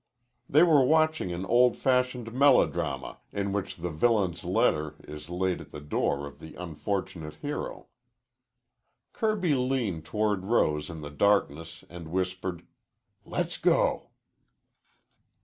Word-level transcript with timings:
They 0.49 0.63
were 0.63 0.83
watching 0.83 1.31
an 1.31 1.45
old 1.45 1.77
fashioned 1.77 2.33
melodrama 2.33 3.19
in 3.31 3.53
which 3.53 3.75
the 3.75 3.91
villain's 3.91 4.43
letter 4.43 4.95
is 5.07 5.29
laid 5.29 5.61
at 5.61 5.69
the 5.71 5.79
door 5.79 6.25
of 6.25 6.39
the 6.39 6.55
unfortunate 6.55 7.35
hero. 7.35 7.85
Kirby 9.13 9.53
leaned 9.53 10.03
toward 10.05 10.45
Rose 10.45 10.89
in 10.89 11.01
the 11.01 11.11
darkness 11.11 11.83
and 11.87 12.07
whispered, 12.07 12.65
"Let's 13.25 13.57
go." 13.57 14.09